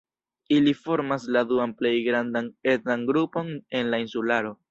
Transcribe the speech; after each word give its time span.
Ili 0.55 0.71
formas 0.85 1.27
la 1.35 1.43
duan 1.51 1.75
plej 1.81 1.91
grandan 2.09 2.49
etnan 2.75 3.05
grupon 3.13 3.51
en 3.81 3.93
la 3.95 4.01
insularo. 4.07 4.57